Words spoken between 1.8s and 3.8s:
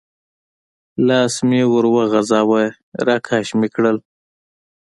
وغځاوه، را کش مې